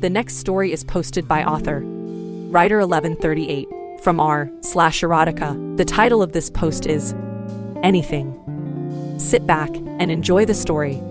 [0.00, 3.68] The next story is posted by author, writer 1138,
[4.02, 5.76] from r slash erotica.
[5.76, 7.14] The title of this post is
[7.82, 8.32] Anything.
[9.18, 11.02] Sit back and enjoy the story.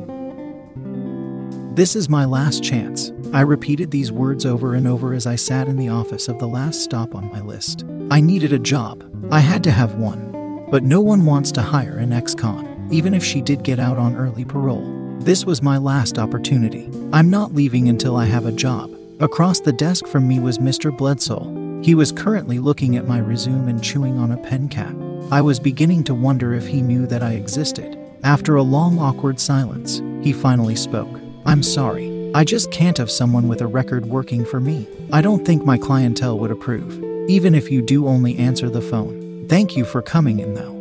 [1.75, 3.11] This is my last chance.
[3.31, 6.47] I repeated these words over and over as I sat in the office of the
[6.47, 7.85] last stop on my list.
[8.09, 9.03] I needed a job.
[9.31, 10.65] I had to have one.
[10.71, 13.99] But no one wants to hire an ex con, even if she did get out
[13.99, 14.98] on early parole.
[15.19, 16.89] This was my last opportunity.
[17.11, 18.89] I'm not leaving until I have a job.
[19.19, 20.97] Across the desk from me was Mr.
[20.97, 21.81] Bledsoe.
[21.83, 24.95] He was currently looking at my resume and chewing on a pen cap.
[25.29, 27.99] I was beginning to wonder if he knew that I existed.
[28.23, 31.19] After a long, awkward silence, he finally spoke.
[31.45, 32.31] I'm sorry.
[32.33, 34.87] I just can't have someone with a record working for me.
[35.11, 39.47] I don't think my clientele would approve, even if you do only answer the phone.
[39.49, 40.79] Thank you for coming in, though.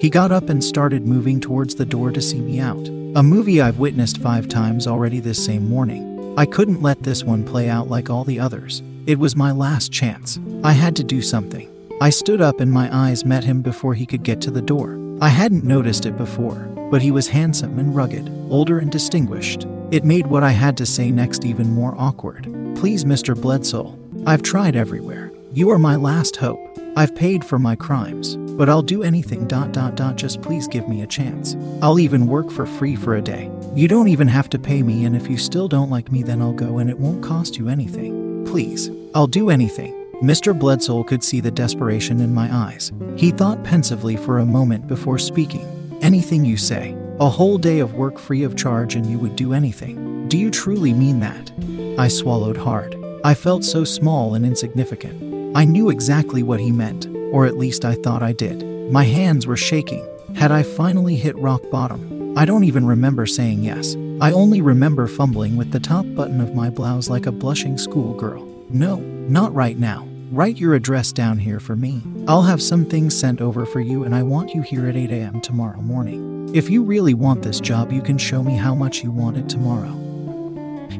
[0.00, 3.01] He got up and started moving towards the door to see me out.
[3.14, 6.34] A movie I've witnessed five times already this same morning.
[6.38, 8.82] I couldn't let this one play out like all the others.
[9.06, 10.40] It was my last chance.
[10.64, 11.70] I had to do something.
[12.00, 14.98] I stood up and my eyes met him before he could get to the door.
[15.20, 16.54] I hadn't noticed it before,
[16.90, 19.66] but he was handsome and rugged, older and distinguished.
[19.90, 22.44] It made what I had to say next even more awkward.
[22.76, 23.38] Please, Mr.
[23.38, 23.94] Bledsoe,
[24.26, 25.30] I've tried everywhere.
[25.52, 26.71] You are my last hope.
[26.94, 29.46] I've paid for my crimes, but I'll do anything.
[29.46, 30.16] Dot dot dot.
[30.16, 31.56] Just please give me a chance.
[31.80, 33.50] I'll even work for free for a day.
[33.74, 36.42] You don't even have to pay me, and if you still don't like me, then
[36.42, 38.44] I'll go and it won't cost you anything.
[38.44, 39.94] Please, I'll do anything.
[40.22, 40.56] Mr.
[40.56, 42.92] Bledsoe could see the desperation in my eyes.
[43.16, 45.66] He thought pensively for a moment before speaking.
[46.02, 46.94] Anything you say.
[47.20, 50.28] A whole day of work free of charge, and you would do anything.
[50.28, 51.50] Do you truly mean that?
[51.98, 52.96] I swallowed hard.
[53.24, 55.31] I felt so small and insignificant.
[55.54, 58.64] I knew exactly what he meant, or at least I thought I did.
[58.90, 60.06] My hands were shaking.
[60.34, 62.36] Had I finally hit rock bottom?
[62.38, 63.94] I don't even remember saying yes.
[64.22, 68.48] I only remember fumbling with the top button of my blouse like a blushing schoolgirl.
[68.70, 70.08] No, not right now.
[70.30, 72.00] Write your address down here for me.
[72.26, 75.10] I'll have some things sent over for you, and I want you here at 8
[75.10, 75.42] a.m.
[75.42, 76.50] tomorrow morning.
[76.54, 79.50] If you really want this job, you can show me how much you want it
[79.50, 79.98] tomorrow.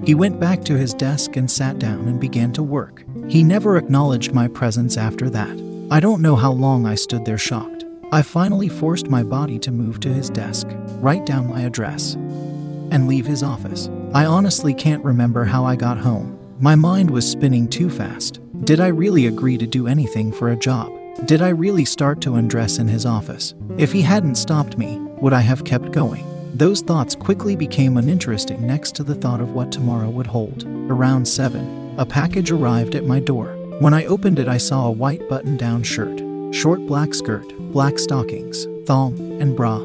[0.05, 3.05] He went back to his desk and sat down and began to work.
[3.29, 5.61] He never acknowledged my presence after that.
[5.91, 7.85] I don't know how long I stood there shocked.
[8.13, 10.67] I finally forced my body to move to his desk,
[11.01, 13.89] write down my address, and leave his office.
[14.13, 16.39] I honestly can't remember how I got home.
[16.61, 18.41] My mind was spinning too fast.
[18.65, 20.93] Did I really agree to do anything for a job?
[21.27, 23.55] Did I really start to undress in his office?
[23.79, 26.25] If he hadn't stopped me, would I have kept going?
[26.55, 30.65] Those thoughts quickly became uninteresting next to the thought of what tomorrow would hold.
[30.67, 33.55] Around 7, a package arrived at my door.
[33.81, 36.21] When I opened it, I saw a white button down shirt,
[36.55, 39.79] short black skirt, black stockings, thong, and bra,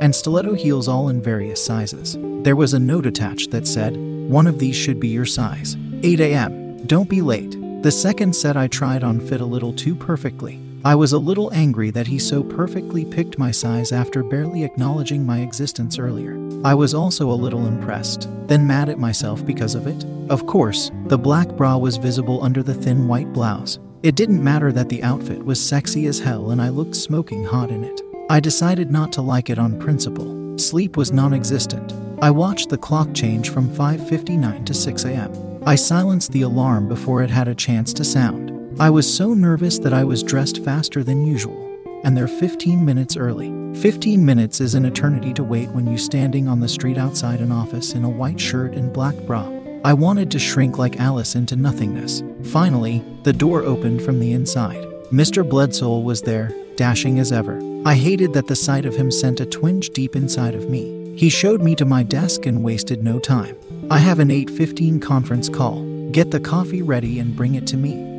[0.00, 2.16] and stiletto heels all in various sizes.
[2.42, 5.76] There was a note attached that said, One of these should be your size.
[6.02, 6.86] 8 a.m.
[6.86, 7.56] Don't be late.
[7.82, 10.60] The second set I tried on fit a little too perfectly.
[10.86, 15.26] I was a little angry that he so perfectly picked my size after barely acknowledging
[15.26, 16.38] my existence earlier.
[16.64, 20.04] I was also a little impressed, then mad at myself because of it.
[20.30, 23.80] Of course, the black bra was visible under the thin white blouse.
[24.04, 27.72] It didn't matter that the outfit was sexy as hell and I looked smoking hot
[27.72, 28.00] in it.
[28.30, 30.56] I decided not to like it on principle.
[30.56, 31.94] Sleep was non existent.
[32.22, 35.32] I watched the clock change from 5:59 to 6 a.m.
[35.66, 38.45] I silenced the alarm before it had a chance to sound.
[38.78, 41.56] I was so nervous that I was dressed faster than usual,
[42.04, 43.48] and they're 15 minutes early.
[43.80, 47.50] 15 minutes is an eternity to wait when you're standing on the street outside an
[47.50, 49.50] office in a white shirt and black bra.
[49.82, 52.22] I wanted to shrink like Alice into nothingness.
[52.50, 54.84] Finally, the door opened from the inside.
[55.10, 55.48] Mr.
[55.48, 57.58] Bledsoe was there, dashing as ever.
[57.86, 61.14] I hated that the sight of him sent a twinge deep inside of me.
[61.16, 63.56] He showed me to my desk and wasted no time.
[63.90, 65.82] I have an 8:15 conference call.
[66.10, 68.15] Get the coffee ready and bring it to me.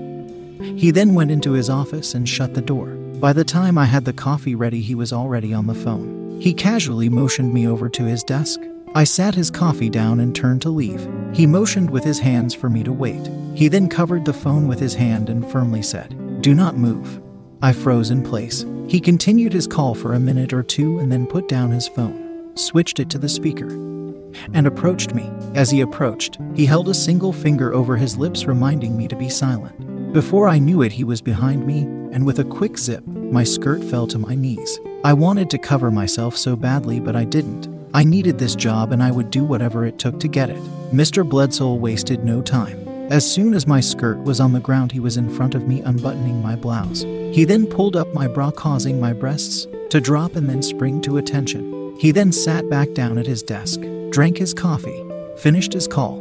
[0.62, 2.88] He then went into his office and shut the door.
[3.20, 6.40] By the time I had the coffee ready, he was already on the phone.
[6.40, 8.60] He casually motioned me over to his desk.
[8.94, 11.08] I sat his coffee down and turned to leave.
[11.34, 13.30] He motioned with his hands for me to wait.
[13.56, 17.22] He then covered the phone with his hand and firmly said, Do not move.
[17.62, 18.66] I froze in place.
[18.88, 22.56] He continued his call for a minute or two and then put down his phone,
[22.56, 23.68] switched it to the speaker,
[24.54, 25.30] and approached me.
[25.56, 29.30] As he approached, he held a single finger over his lips, reminding me to be
[29.30, 29.87] silent.
[30.14, 31.82] Before I knew it, he was behind me,
[32.12, 34.80] and with a quick zip, my skirt fell to my knees.
[35.04, 37.68] I wanted to cover myself so badly, but I didn't.
[37.94, 40.62] I needed this job and I would do whatever it took to get it.
[40.92, 41.28] Mr.
[41.28, 42.88] Bledsoe wasted no time.
[43.12, 45.82] As soon as my skirt was on the ground, he was in front of me
[45.82, 47.02] unbuttoning my blouse.
[47.02, 51.18] He then pulled up my bra, causing my breasts to drop and then spring to
[51.18, 51.96] attention.
[52.00, 55.04] He then sat back down at his desk, drank his coffee,
[55.38, 56.20] finished his call,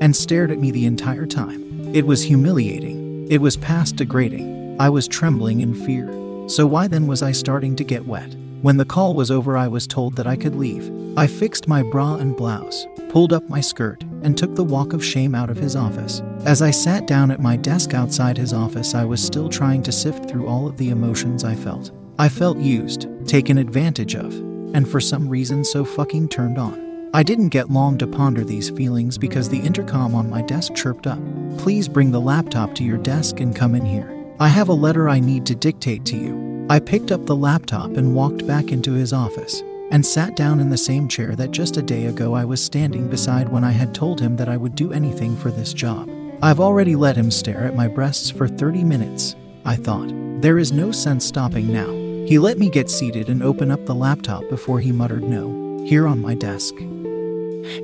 [0.00, 1.65] and stared at me the entire time.
[1.94, 3.26] It was humiliating.
[3.30, 4.76] It was past degrading.
[4.78, 6.06] I was trembling in fear.
[6.48, 8.34] So, why then was I starting to get wet?
[8.62, 10.90] When the call was over, I was told that I could leave.
[11.16, 15.04] I fixed my bra and blouse, pulled up my skirt, and took the walk of
[15.04, 16.22] shame out of his office.
[16.44, 19.92] As I sat down at my desk outside his office, I was still trying to
[19.92, 21.92] sift through all of the emotions I felt.
[22.18, 24.32] I felt used, taken advantage of,
[24.74, 26.85] and for some reason so fucking turned on.
[27.16, 31.06] I didn't get long to ponder these feelings because the intercom on my desk chirped
[31.06, 31.18] up.
[31.56, 34.12] Please bring the laptop to your desk and come in here.
[34.38, 36.66] I have a letter I need to dictate to you.
[36.68, 40.68] I picked up the laptop and walked back into his office and sat down in
[40.68, 43.94] the same chair that just a day ago I was standing beside when I had
[43.94, 46.10] told him that I would do anything for this job.
[46.42, 50.12] I've already let him stare at my breasts for 30 minutes, I thought.
[50.42, 51.90] There is no sense stopping now.
[52.26, 56.06] He let me get seated and open up the laptop before he muttered no, here
[56.06, 56.74] on my desk.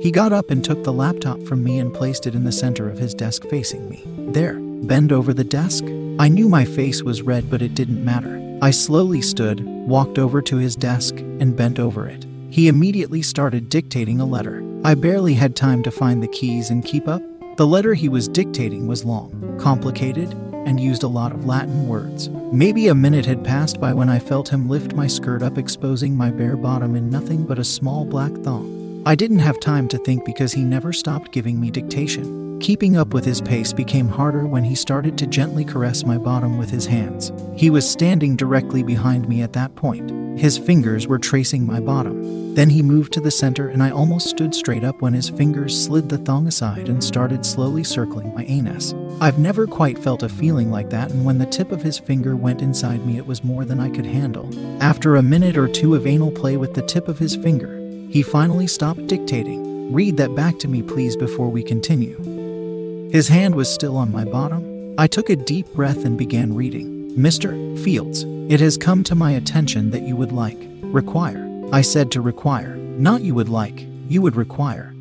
[0.01, 2.89] He got up and took the laptop from me and placed it in the center
[2.89, 4.03] of his desk facing me.
[4.31, 5.83] There, bend over the desk.
[6.19, 8.39] I knew my face was red, but it didn't matter.
[8.61, 12.25] I slowly stood, walked over to his desk, and bent over it.
[12.49, 14.63] He immediately started dictating a letter.
[14.83, 17.21] I barely had time to find the keys and keep up.
[17.57, 20.31] The letter he was dictating was long, complicated,
[20.65, 22.29] and used a lot of Latin words.
[22.29, 26.15] Maybe a minute had passed by when I felt him lift my skirt up, exposing
[26.15, 28.82] my bare bottom in nothing but a small black thong.
[29.05, 32.57] I didn't have time to think because he never stopped giving me dictation.
[32.61, 36.57] Keeping up with his pace became harder when he started to gently caress my bottom
[36.57, 37.33] with his hands.
[37.53, 40.39] He was standing directly behind me at that point.
[40.39, 42.55] His fingers were tracing my bottom.
[42.55, 45.83] Then he moved to the center, and I almost stood straight up when his fingers
[45.83, 48.93] slid the thong aside and started slowly circling my anus.
[49.19, 52.37] I've never quite felt a feeling like that, and when the tip of his finger
[52.37, 54.49] went inside me, it was more than I could handle.
[54.81, 57.82] After a minute or two of anal play with the tip of his finger,
[58.13, 59.91] he finally stopped dictating.
[59.91, 63.09] Read that back to me, please, before we continue.
[63.11, 64.93] His hand was still on my bottom.
[64.99, 67.17] I took a deep breath and began reading.
[67.17, 67.51] Mr.
[67.83, 68.23] Fields,
[68.53, 71.49] it has come to my attention that you would like, require.
[71.73, 74.93] I said to require, not you would like, you would require.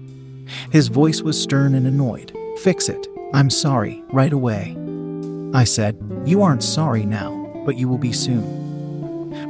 [0.70, 2.34] His voice was stern and annoyed.
[2.62, 3.08] Fix it.
[3.34, 4.74] I'm sorry, right away.
[5.52, 8.61] I said, You aren't sorry now, but you will be soon.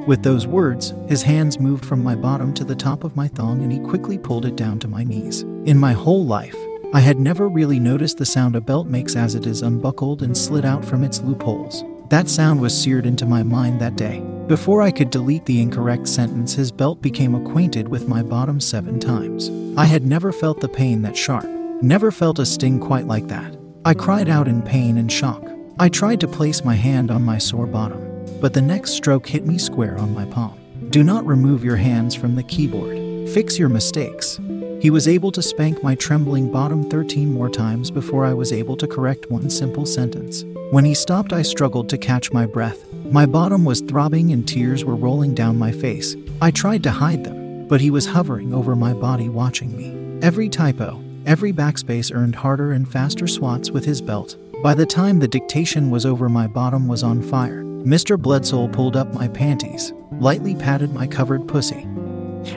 [0.07, 3.63] With those words, his hands moved from my bottom to the top of my thong
[3.63, 5.43] and he quickly pulled it down to my knees.
[5.65, 6.57] In my whole life,
[6.95, 10.37] I had never really noticed the sound a belt makes as it is unbuckled and
[10.37, 11.85] slid out from its loopholes.
[12.11, 14.21] That sound was seared into my mind that day.
[14.47, 19.01] Before I could delete the incorrect sentence, his belt became acquainted with my bottom seven
[19.01, 19.51] times.
[19.79, 21.47] I had never felt the pain that sharp,
[21.81, 23.57] never felt a sting quite like that.
[23.87, 25.43] I cried out in pain and shock.
[25.79, 28.12] I tried to place my hand on my sore bottom,
[28.43, 30.59] but the next stroke hit me square on my palm.
[30.91, 32.99] Do not remove your hands from the keyboard.
[33.31, 34.41] Fix your mistakes.
[34.81, 38.77] He was able to spank my trembling bottom 13 more times before I was able
[38.79, 40.45] to correct one simple sentence.
[40.73, 42.93] When he stopped, I struggled to catch my breath.
[43.13, 46.17] My bottom was throbbing and tears were rolling down my face.
[46.41, 50.19] I tried to hide them, but he was hovering over my body, watching me.
[50.21, 54.37] Every typo, every backspace earned harder and faster swats with his belt.
[54.65, 57.72] By the time the dictation was over, my bottom was on fire.
[57.85, 58.17] Mr.
[58.17, 61.83] Bledsoe pulled up my panties, lightly patted my covered pussy,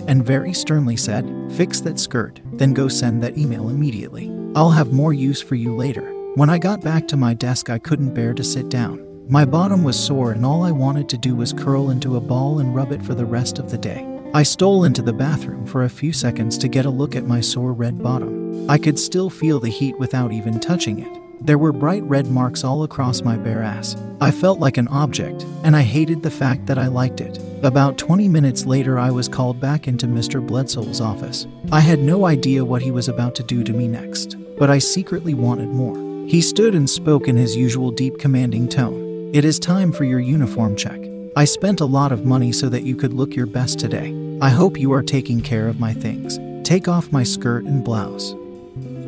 [0.07, 4.31] and very sternly said, Fix that skirt, then go send that email immediately.
[4.55, 6.11] I'll have more use for you later.
[6.35, 9.03] When I got back to my desk, I couldn't bear to sit down.
[9.27, 12.59] My bottom was sore, and all I wanted to do was curl into a ball
[12.59, 14.05] and rub it for the rest of the day.
[14.35, 17.41] I stole into the bathroom for a few seconds to get a look at my
[17.41, 18.69] sore red bottom.
[18.69, 21.24] I could still feel the heat without even touching it.
[21.41, 23.95] There were bright red marks all across my bare ass.
[24.19, 27.39] I felt like an object, and I hated the fact that I liked it.
[27.63, 30.45] About 20 minutes later, I was called back into Mr.
[30.45, 31.47] Bledsoe's office.
[31.71, 34.79] I had no idea what he was about to do to me next, but I
[34.79, 35.95] secretly wanted more.
[36.27, 39.31] He stood and spoke in his usual deep, commanding tone.
[39.33, 40.99] It is time for your uniform check.
[41.35, 44.15] I spent a lot of money so that you could look your best today.
[44.41, 46.39] I hope you are taking care of my things.
[46.67, 48.33] Take off my skirt and blouse.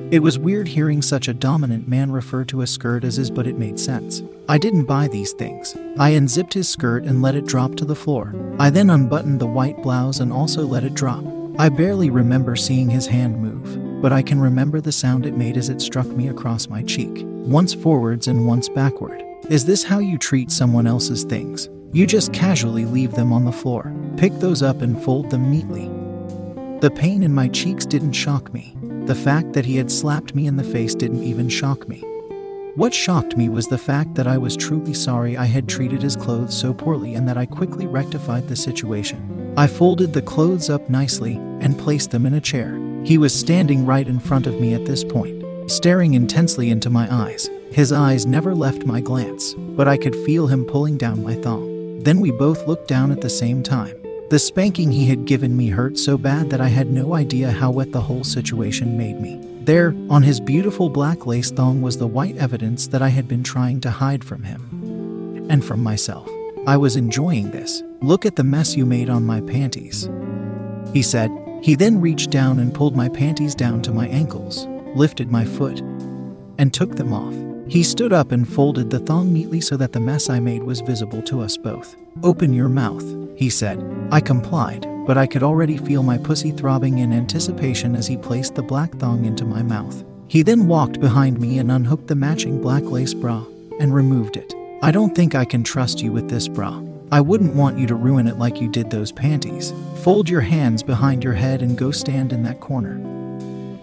[0.09, 3.45] It was weird hearing such a dominant man refer to a skirt as his, but
[3.45, 4.23] it made sense.
[4.47, 5.75] I didn't buy these things.
[5.99, 8.33] I unzipped his skirt and let it drop to the floor.
[8.57, 11.25] I then unbuttoned the white blouse and also let it drop.
[11.59, 15.57] I barely remember seeing his hand move, but I can remember the sound it made
[15.57, 19.21] as it struck me across my cheek, once forwards and once backward.
[19.49, 21.67] Is this how you treat someone else's things?
[21.91, 25.89] You just casually leave them on the floor, pick those up and fold them neatly.
[26.79, 28.73] The pain in my cheeks didn't shock me.
[29.07, 32.01] The fact that he had slapped me in the face didn't even shock me.
[32.75, 36.17] What shocked me was the fact that I was truly sorry I had treated his
[36.17, 39.53] clothes so poorly and that I quickly rectified the situation.
[39.55, 42.77] I folded the clothes up nicely and placed them in a chair.
[43.05, 47.07] He was standing right in front of me at this point, staring intensely into my
[47.09, 47.49] eyes.
[47.71, 52.03] His eyes never left my glance, but I could feel him pulling down my thong.
[52.03, 53.95] Then we both looked down at the same time.
[54.29, 57.71] The spanking he had given me hurt so bad that I had no idea how
[57.71, 59.39] wet the whole situation made me.
[59.61, 63.41] There, on his beautiful black lace thong, was the white evidence that I had been
[63.41, 66.29] trying to hide from him and from myself.
[66.65, 67.83] I was enjoying this.
[68.01, 70.09] Look at the mess you made on my panties.
[70.91, 71.31] He said.
[71.63, 75.79] He then reached down and pulled my panties down to my ankles, lifted my foot,
[76.59, 77.33] and took them off.
[77.71, 80.81] He stood up and folded the thong neatly so that the mess I made was
[80.81, 81.95] visible to us both.
[82.23, 83.03] Open your mouth,
[83.37, 83.81] he said.
[84.11, 88.55] I complied, but I could already feel my pussy throbbing in anticipation as he placed
[88.55, 90.03] the black thong into my mouth.
[90.27, 93.45] He then walked behind me and unhooked the matching black lace bra
[93.79, 94.53] and removed it.
[94.81, 96.81] I don't think I can trust you with this bra.
[97.11, 99.71] I wouldn't want you to ruin it like you did those panties.
[100.03, 102.99] Fold your hands behind your head and go stand in that corner.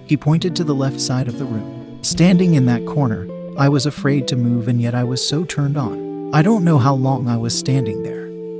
[0.06, 1.98] He pointed to the left side of the room.
[2.02, 5.78] Standing in that corner, I was afraid to move and yet I was so turned
[5.78, 6.34] on.
[6.34, 8.13] I don't know how long I was standing there.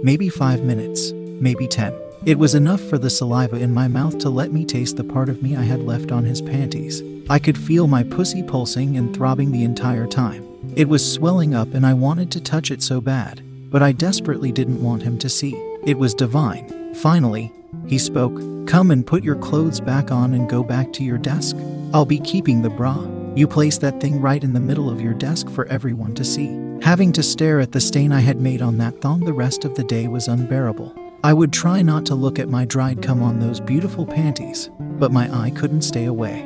[0.04, 1.99] Maybe five minutes, maybe ten.
[2.26, 5.30] It was enough for the saliva in my mouth to let me taste the part
[5.30, 7.02] of me I had left on his panties.
[7.30, 10.46] I could feel my pussy pulsing and throbbing the entire time.
[10.76, 14.52] It was swelling up and I wanted to touch it so bad, but I desperately
[14.52, 15.54] didn't want him to see.
[15.87, 16.92] It was divine.
[16.96, 17.50] Finally,
[17.87, 18.37] he spoke,
[18.68, 21.56] Come and put your clothes back on and go back to your desk.
[21.94, 23.02] I'll be keeping the bra.
[23.37, 26.57] You place that thing right in the middle of your desk for everyone to see.
[26.83, 29.75] Having to stare at the stain I had made on that thong the rest of
[29.75, 30.95] the day was unbearable.
[31.25, 35.11] I would try not to look at my dried cum on those beautiful panties, but
[35.11, 36.43] my eye couldn't stay away.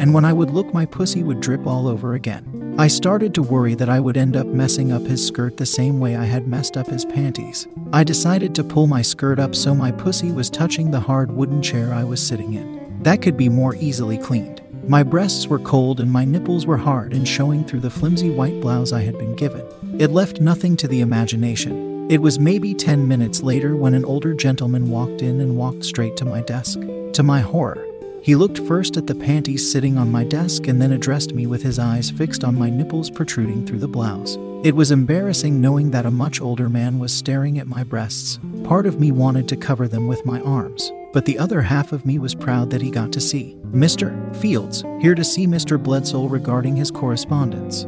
[0.00, 2.74] And when I would look, my pussy would drip all over again.
[2.76, 6.00] I started to worry that I would end up messing up his skirt the same
[6.00, 7.68] way I had messed up his panties.
[7.92, 11.62] I decided to pull my skirt up so my pussy was touching the hard wooden
[11.62, 13.00] chair I was sitting in.
[13.02, 14.60] That could be more easily cleaned.
[14.90, 18.60] My breasts were cold and my nipples were hard and showing through the flimsy white
[18.60, 19.64] blouse I had been given.
[20.00, 22.10] It left nothing to the imagination.
[22.10, 26.16] It was maybe 10 minutes later when an older gentleman walked in and walked straight
[26.16, 26.80] to my desk.
[27.12, 27.86] To my horror,
[28.20, 31.62] he looked first at the panties sitting on my desk and then addressed me with
[31.62, 34.38] his eyes fixed on my nipples protruding through the blouse.
[34.64, 38.40] It was embarrassing knowing that a much older man was staring at my breasts.
[38.64, 42.06] Part of me wanted to cover them with my arms, but the other half of
[42.06, 43.56] me was proud that he got to see.
[43.72, 44.34] Mr.
[44.36, 45.82] Fields, here to see Mr.
[45.82, 47.86] Bledsoe regarding his correspondence.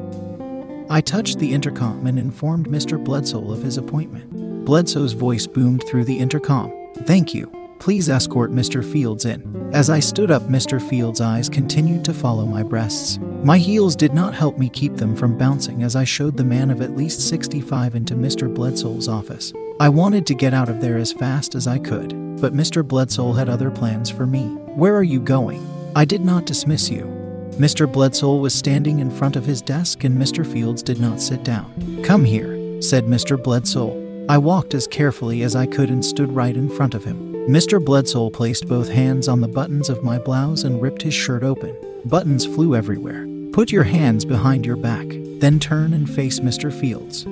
[0.91, 3.03] I touched the intercom and informed Mr.
[3.03, 4.65] Bledsoe of his appointment.
[4.65, 6.73] Bledsoe's voice boomed through the intercom.
[7.05, 7.62] Thank you.
[7.83, 8.89] Please escort Mr.
[8.93, 9.71] Fields in.
[9.75, 10.81] As I stood up, Mr.
[10.81, 13.19] Fields' eyes continued to follow my breasts.
[13.43, 16.71] My heels did not help me keep them from bouncing as I showed the man
[16.71, 18.55] of at least 65 into Mr.
[18.55, 19.53] Bledsoe's office.
[19.81, 22.11] I wanted to get out of there as fast as I could,
[22.41, 22.87] but Mr.
[22.87, 24.45] Bledsoe had other plans for me.
[24.77, 25.67] Where are you going?
[25.97, 27.07] I did not dismiss you.
[27.55, 27.93] Mr.
[27.93, 30.47] Bledsoe was standing in front of his desk and Mr.
[30.47, 32.01] Fields did not sit down.
[32.05, 33.43] Come here, said Mr.
[33.43, 33.99] Bledsoe.
[34.29, 37.32] I walked as carefully as I could and stood right in front of him.
[37.49, 37.85] Mr.
[37.85, 41.77] Bledsoe placed both hands on the buttons of my blouse and ripped his shirt open.
[42.05, 43.27] Buttons flew everywhere.
[43.53, 45.07] Put your hands behind your back,
[45.41, 46.73] then turn and face Mr.
[46.73, 47.27] Fields.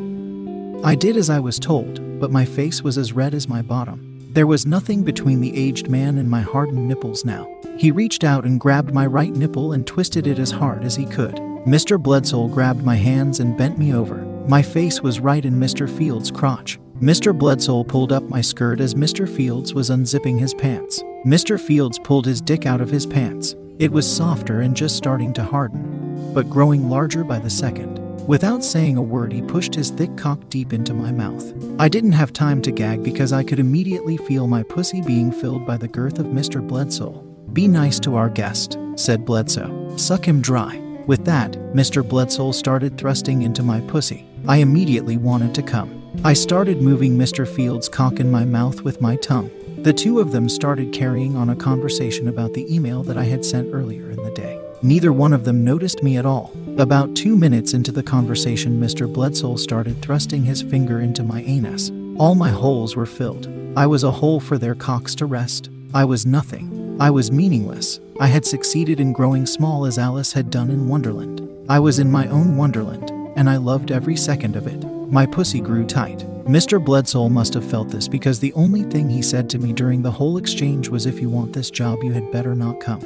[0.84, 4.18] I did as I was told, but my face was as red as my bottom.
[4.32, 7.48] There was nothing between the aged man and my hardened nipples now.
[7.78, 11.06] He reached out and grabbed my right nipple and twisted it as hard as he
[11.06, 11.36] could.
[11.66, 12.02] Mr.
[12.02, 14.16] Bledsoe grabbed my hands and bent me over.
[14.48, 15.88] My face was right in Mr.
[15.88, 16.80] Fields' crotch.
[17.00, 17.36] Mr.
[17.36, 19.26] Bledsoe pulled up my skirt as Mr.
[19.26, 21.02] Fields was unzipping his pants.
[21.24, 21.58] Mr.
[21.58, 23.56] Fields pulled his dick out of his pants.
[23.78, 27.98] It was softer and just starting to harden, but growing larger by the second.
[28.28, 31.54] Without saying a word, he pushed his thick cock deep into my mouth.
[31.80, 35.64] I didn't have time to gag because I could immediately feel my pussy being filled
[35.64, 36.60] by the girth of Mr.
[36.60, 37.24] Bledsoe.
[37.54, 39.96] Be nice to our guest, said Bledsoe.
[39.96, 40.76] Suck him dry.
[41.06, 42.06] With that, Mr.
[42.06, 44.26] Bledsoe started thrusting into my pussy.
[44.46, 45.99] I immediately wanted to come.
[46.22, 47.48] I started moving Mr.
[47.48, 49.50] Fields' cock in my mouth with my tongue.
[49.78, 53.42] The two of them started carrying on a conversation about the email that I had
[53.42, 54.60] sent earlier in the day.
[54.82, 56.52] Neither one of them noticed me at all.
[56.76, 59.10] About two minutes into the conversation, Mr.
[59.10, 61.90] Bledsoe started thrusting his finger into my anus.
[62.18, 63.48] All my holes were filled.
[63.74, 65.70] I was a hole for their cocks to rest.
[65.94, 66.98] I was nothing.
[67.00, 67.98] I was meaningless.
[68.20, 71.48] I had succeeded in growing small as Alice had done in Wonderland.
[71.70, 74.89] I was in my own Wonderland, and I loved every second of it.
[75.10, 76.18] My pussy grew tight.
[76.44, 76.82] Mr.
[76.82, 80.10] Bledsoe must have felt this because the only thing he said to me during the
[80.10, 83.00] whole exchange was, If you want this job, you had better not come.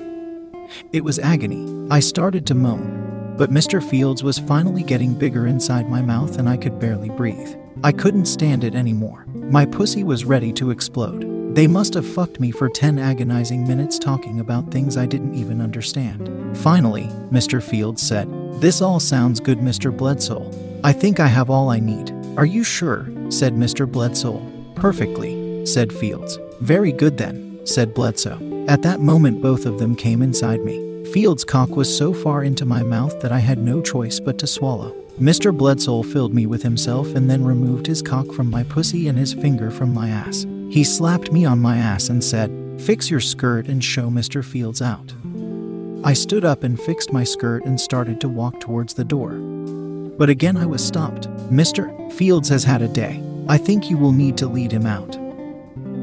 [0.92, 1.88] It was agony.
[1.90, 3.82] I started to moan, but Mr.
[3.82, 7.56] Fields was finally getting bigger inside my mouth and I could barely breathe.
[7.82, 9.24] I couldn't stand it anymore.
[9.34, 11.54] My pussy was ready to explode.
[11.54, 15.62] They must have fucked me for 10 agonizing minutes talking about things I didn't even
[15.62, 16.58] understand.
[16.58, 17.62] Finally, Mr.
[17.62, 18.28] Fields said,
[18.60, 19.96] This all sounds good, Mr.
[19.96, 20.50] Bledsoe.
[20.84, 22.12] I think I have all I need.
[22.36, 23.08] Are you sure?
[23.30, 23.90] said Mr.
[23.90, 24.42] Bledsoe.
[24.74, 26.38] Perfectly, said Fields.
[26.60, 28.38] Very good then, said Bledsoe.
[28.68, 31.06] At that moment, both of them came inside me.
[31.10, 34.46] Fields' cock was so far into my mouth that I had no choice but to
[34.46, 34.94] swallow.
[35.18, 35.56] Mr.
[35.56, 39.32] Bledsoe filled me with himself and then removed his cock from my pussy and his
[39.32, 40.44] finger from my ass.
[40.68, 44.44] He slapped me on my ass and said, Fix your skirt and show Mr.
[44.44, 45.14] Fields out.
[46.04, 49.53] I stood up and fixed my skirt and started to walk towards the door.
[50.16, 51.28] But again, I was stopped.
[51.50, 52.12] Mr.
[52.12, 53.22] Fields has had a day.
[53.48, 55.18] I think you will need to lead him out.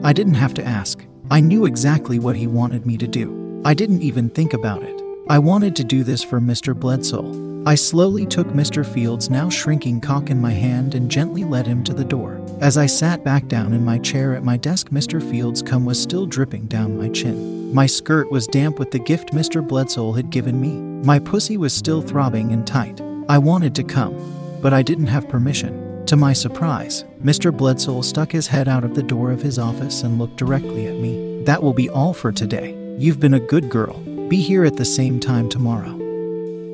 [0.03, 1.03] I didn't have to ask.
[1.30, 3.62] I knew exactly what he wanted me to do.
[3.63, 5.01] I didn't even think about it.
[5.30, 6.77] I wanted to do this for Mr.
[6.77, 7.63] Bledsoe.
[7.65, 8.86] I slowly took Mr.
[8.86, 12.41] Fields' now shrinking cock in my hand and gently led him to the door.
[12.60, 15.22] As I sat back down in my chair at my desk, Mr.
[15.22, 17.74] Fields' cum was still dripping down my chin.
[17.74, 19.65] My skirt was damp with the gift Mr.
[19.65, 20.74] Bledsoe had given me.
[21.06, 23.00] My pussy was still throbbing and tight.
[23.30, 26.06] I wanted to come, but I didn't have permission.
[26.08, 27.56] To my surprise, Mr.
[27.56, 30.95] Bledsoe stuck his head out of the door of his office and looked directly at
[30.95, 31.43] me.
[31.45, 32.76] That will be all for today.
[32.98, 34.00] You've been a good girl.
[34.28, 35.98] Be here at the same time tomorrow.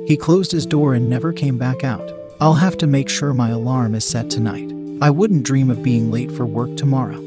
[0.07, 2.11] He closed his door and never came back out.
[2.39, 4.71] I'll have to make sure my alarm is set tonight.
[5.01, 7.26] I wouldn't dream of being late for work tomorrow.